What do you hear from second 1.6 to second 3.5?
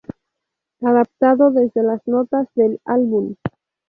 las notas del álbum.